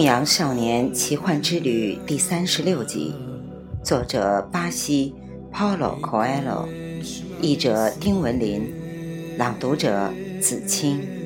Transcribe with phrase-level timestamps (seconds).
[0.00, 3.14] 牧羊少年奇幻之旅》第三十六集，
[3.84, 5.14] 作者巴西
[5.52, 6.66] Paulo Coelho，
[7.42, 8.72] 译者丁文林，
[9.36, 10.10] 朗读者
[10.40, 11.19] 子清。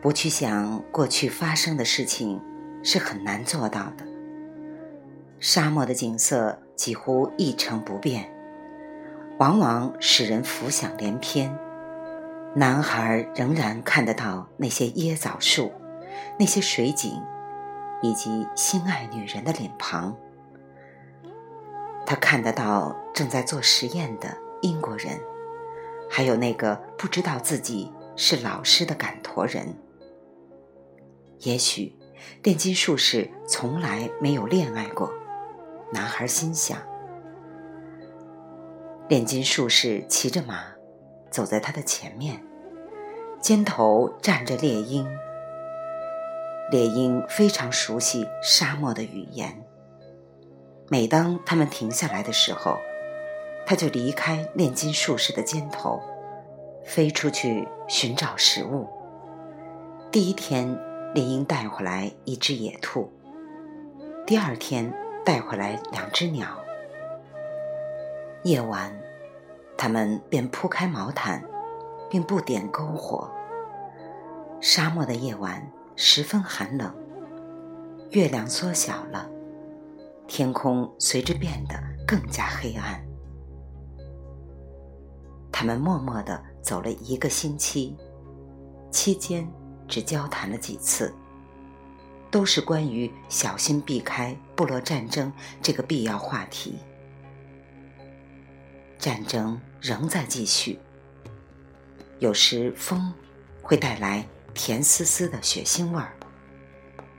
[0.00, 2.40] 不去想过去发生的事情，
[2.82, 4.06] 是很难做到的。
[5.40, 8.32] 沙漠的景色几乎一成不变，
[9.38, 11.52] 往往使人浮想联翩。
[12.54, 15.72] 男孩仍然看得到那些椰枣树，
[16.38, 17.20] 那些水井，
[18.00, 20.16] 以及心爱女人的脸庞。
[22.06, 25.20] 他看得到正在做实验的英国人，
[26.08, 29.76] 还有那个不知道自己是老师的赶驼人。
[31.40, 31.94] 也许，
[32.42, 35.12] 炼金术士从来没有恋爱过。
[35.92, 36.76] 男孩心想。
[39.08, 40.64] 炼金术士骑着马，
[41.30, 42.42] 走在他的前面，
[43.40, 45.06] 肩头站着猎鹰。
[46.72, 49.64] 猎鹰非常熟悉沙漠的语言。
[50.88, 52.76] 每当他们停下来的时候，
[53.64, 56.02] 他就离开炼金术士的肩头，
[56.84, 58.88] 飞出去寻找食物。
[60.10, 60.87] 第一天。
[61.14, 63.10] 猎鹰带回来一只野兔，
[64.26, 64.92] 第二天
[65.24, 66.46] 带回来两只鸟。
[68.44, 68.94] 夜晚，
[69.76, 71.42] 他们便铺开毛毯，
[72.10, 73.30] 并不点篝火。
[74.60, 75.66] 沙漠的夜晚
[75.96, 76.94] 十分寒冷，
[78.10, 79.30] 月亮缩小了，
[80.26, 81.74] 天空随之变得
[82.06, 83.02] 更加黑暗。
[85.50, 87.96] 他们默默地走了一个星期，
[88.90, 89.50] 期间。
[89.88, 91.14] 只交谈了几次，
[92.30, 95.32] 都是关于小心避开部落战争
[95.62, 96.78] 这个必要话题。
[98.98, 100.78] 战争仍在继续，
[102.18, 103.12] 有时风
[103.62, 106.12] 会带来甜丝丝的血腥味儿，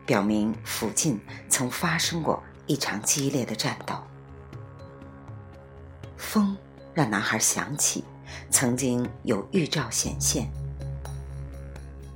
[0.05, 1.19] 表明附近
[1.49, 3.95] 曾发生过一场激烈的战斗。
[6.17, 6.55] 风
[6.93, 8.03] 让男孩想起，
[8.51, 10.51] 曾经有预兆显现。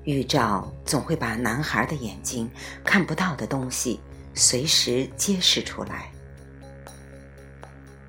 [0.06, 2.50] 预兆总会把男孩的眼睛
[2.84, 4.00] 看不到的东西
[4.34, 6.12] 随时揭示出来。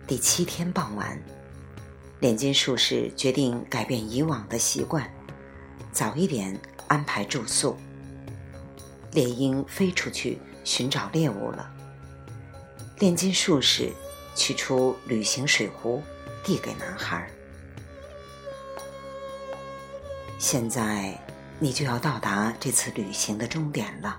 [0.07, 1.19] 第七天傍晚，
[2.21, 5.09] 炼金术士决定改变以往的习惯，
[5.93, 7.77] 早一点安排住宿。
[9.13, 11.71] 猎鹰飞出去寻找猎物了。
[12.99, 13.93] 炼金术士
[14.35, 16.03] 取出旅行水壶，
[16.43, 17.31] 递给男孩。
[20.39, 21.19] 现在。
[21.61, 24.19] 你就要到达这次旅行的终点了，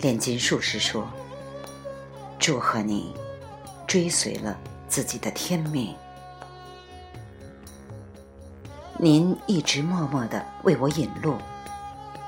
[0.00, 1.08] 炼金术士说
[2.38, 3.12] ：“祝贺你，
[3.86, 4.56] 追随了
[4.88, 5.94] 自己的天命。
[8.98, 11.36] 您一直默默的为我引路。”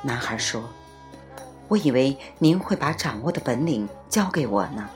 [0.03, 0.65] 男孩说
[1.69, 4.88] ：“我以为您会把掌握的本领教给我呢。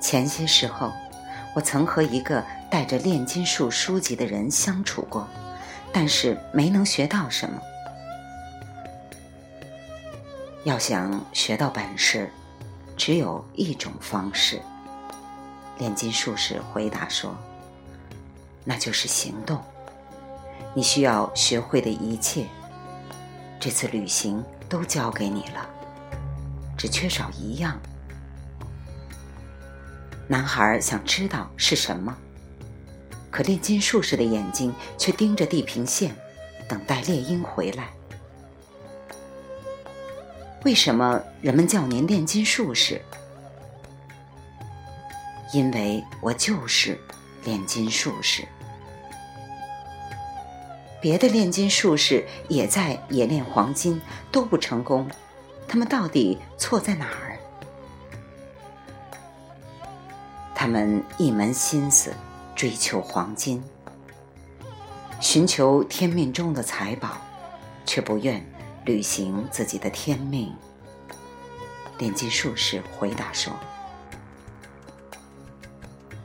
[0.00, 0.90] 前些时候，
[1.54, 5.28] 我曾和一个带着炼金术书籍的人相处过，
[5.92, 7.60] 但是没能学到什么。”
[10.64, 12.30] 要想学到本事，
[12.96, 14.60] 只有一种方式。
[15.78, 17.34] 炼金术士回答说
[18.64, 19.60] ：“那就是行动。
[20.72, 22.46] 你需要学会的一切，
[23.58, 25.68] 这次旅行都交给你了，
[26.78, 27.76] 只缺少一样。”
[30.28, 32.16] 男孩想知道是什么，
[33.32, 36.14] 可炼金术士的眼睛却盯着地平线，
[36.68, 37.88] 等待猎鹰回来。
[40.64, 43.00] 为什么人们叫您炼金术士？
[45.52, 46.98] 因为我就是
[47.44, 48.46] 炼金术士。
[51.00, 54.00] 别的炼金术士也在冶炼黄金，
[54.30, 55.10] 都不成功。
[55.66, 57.36] 他们到底错在哪儿？
[60.54, 62.14] 他们一门心思
[62.54, 63.60] 追求黄金，
[65.18, 67.18] 寻求天命中的财宝，
[67.84, 68.51] 却不愿。
[68.84, 70.52] 履行自己的天命，
[71.98, 73.52] 炼金术士回答说：“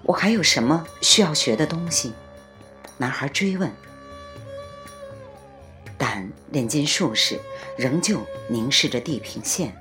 [0.01, 2.13] 我还有什么需要学的东西？”
[2.97, 3.71] 男孩追问。
[5.99, 7.39] 但炼金术士
[7.77, 9.75] 仍旧凝视着地平线。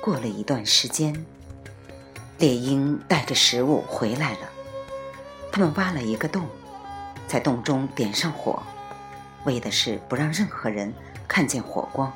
[0.00, 1.24] 过了一段时间，
[2.38, 4.50] 猎鹰带着食物回来了。
[5.52, 6.46] 他们挖了一个洞，
[7.28, 8.62] 在洞中点上火，
[9.44, 10.92] 为的是不让任何人
[11.28, 12.12] 看见火光。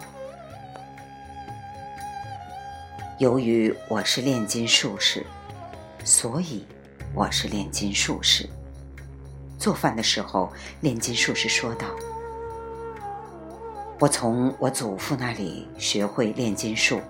[3.19, 5.27] 由于我是炼金术士，
[6.05, 6.67] 所以
[7.15, 8.49] 我是炼金术士。
[9.59, 11.87] 做饭的时候，炼金术士说道
[14.01, 17.01] ：“我从我祖父那里学会炼金术，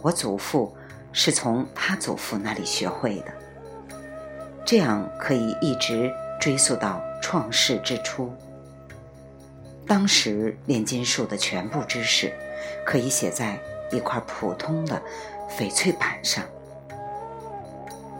[0.00, 0.72] 我祖父
[1.12, 3.32] 是从他祖父那里学会的。
[4.64, 6.08] 这样可以一直
[6.40, 8.32] 追溯到创世之初。
[9.90, 12.32] 当时炼金术的全部知识，
[12.86, 13.58] 可以写在。”
[13.92, 15.02] 一块普通的
[15.58, 16.44] 翡翠板上，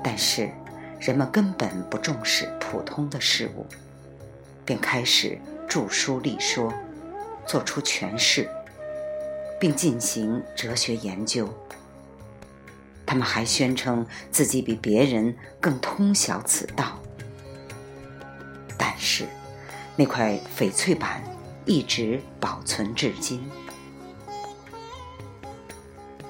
[0.02, 0.50] 但是
[0.99, 3.64] 人们根本不重视普通的事物，
[4.64, 5.38] 便开始
[5.69, 6.75] 著书立说，
[7.46, 8.49] 做出诠释，
[9.61, 11.49] 并进行哲学研究。
[13.06, 16.99] 他们还宣称自己比别人更通晓此道。
[18.76, 19.25] 但是，
[19.94, 21.22] 那块翡翠板
[21.65, 23.43] 一直保存至今。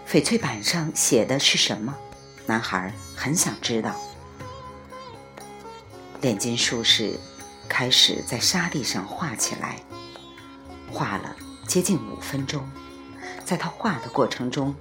[0.08, 1.94] 翡翠板上写的是什么？
[2.46, 3.94] 男孩很想知道。
[6.20, 7.18] 炼金术士
[7.68, 9.80] 开始在沙地上画起来，
[10.90, 11.36] 画了
[11.66, 12.68] 接近五分钟。
[13.44, 14.74] 在他画的过程中，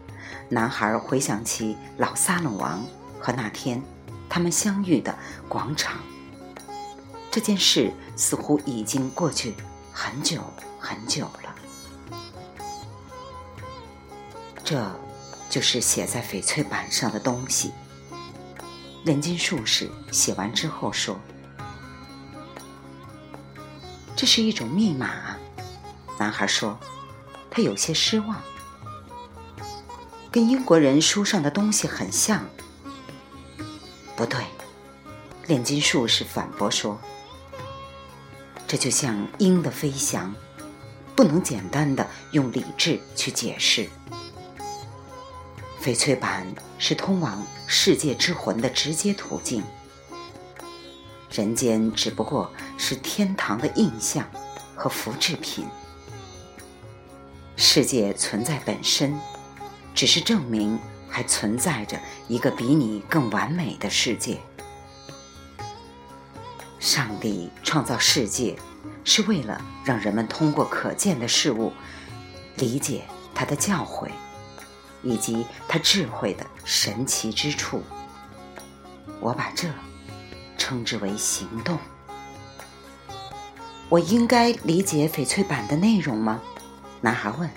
[0.49, 2.83] 男孩回想起老撒冷王
[3.19, 3.81] 和那天
[4.27, 5.15] 他们相遇的
[5.47, 5.99] 广场。
[7.31, 9.53] 这件事似乎已经过去
[10.01, 10.41] 很久
[10.79, 11.55] 很久了。
[14.63, 14.89] 这。
[15.49, 17.71] 就是写在翡翠板上的东西。
[19.03, 21.19] 炼金术士写完之后说
[24.15, 25.35] ：“这是一种密码。”
[26.19, 26.79] 男孩说
[27.49, 28.39] ：“他有些失望，
[30.31, 32.47] 跟英国人书上的东西很像。”
[34.15, 34.45] 不对，
[35.47, 37.01] 炼金术士反驳说
[38.69, 40.31] ：“这就像鹰的飞翔，
[41.15, 43.89] 不能简单的用理智去解释。”
[45.81, 46.45] 翡翠板
[46.77, 49.63] 是通往世界之魂的直接途径，
[51.31, 54.29] 人间只不过是天堂的印象
[54.75, 55.65] 和复制品。
[57.55, 59.19] 世界存在本身，
[59.95, 60.77] 只是证明
[61.09, 64.39] 还存在着一个比你更完美的世界。
[66.79, 68.57] 上帝创造世界，
[69.03, 71.71] 是为了让人们通过可见的事物
[72.55, 73.03] 理解
[73.35, 74.09] 他的教诲。
[75.01, 77.81] 以及他智慧的神奇之处，
[79.21, 79.69] 我把这
[80.57, 81.79] 称之为行动。
[83.87, 86.41] 我应该理解翡翠板的内容吗？
[86.99, 87.49] 男孩问。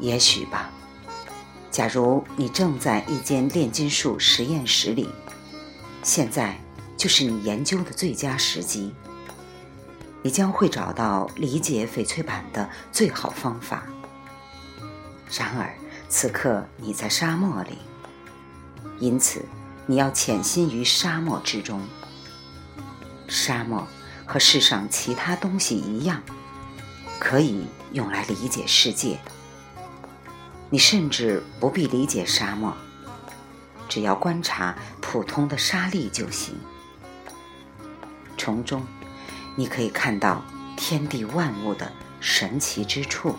[0.00, 0.70] 也许吧。
[1.70, 5.08] 假如你正在一间炼金术实验室里，
[6.02, 6.58] 现在
[7.00, 8.92] 就是你研究的最佳时机。
[10.20, 13.84] 你将会找到理解翡翠板的最好方法。
[15.34, 15.72] 然而，
[16.10, 17.78] 此刻你在沙漠里，
[18.98, 19.42] 因此
[19.86, 21.80] 你要潜心于沙漠之中。
[23.26, 23.88] 沙漠
[24.26, 26.22] 和世上其他东西一样，
[27.18, 29.18] 可以用来理解世界。
[30.68, 32.74] 你甚至不必理解沙漠，
[33.88, 36.54] 只要观察普通的沙粒就行。
[38.40, 38.82] 从中，
[39.54, 40.42] 你可以看到
[40.74, 43.34] 天地万物的神奇之处。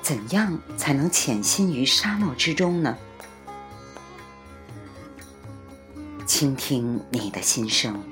[0.00, 2.96] 怎样才能潜心于沙漠之中呢？
[6.26, 8.02] 倾听你的心声，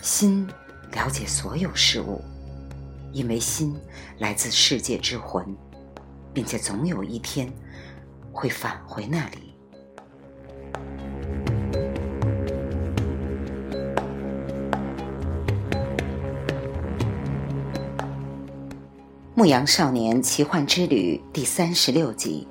[0.00, 0.48] 心
[0.92, 2.22] 了解所有事物，
[3.12, 3.76] 因为心
[4.18, 5.44] 来自世界之魂，
[6.32, 7.52] 并且总有一天
[8.32, 9.36] 会返回那里。
[19.40, 22.46] 《牧羊少年奇幻之旅》第三十六集，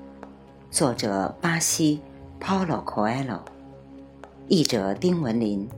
[0.72, 2.01] 作者巴西
[2.41, 3.41] Paulo Coelho，
[4.48, 5.69] 译者丁文林，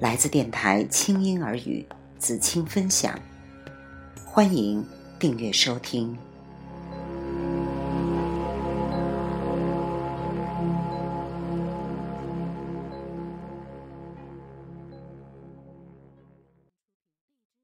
[0.00, 1.86] 来自电台轻音耳语
[2.18, 3.16] 子清分享，
[4.24, 4.84] 欢迎
[5.16, 6.18] 订阅收听。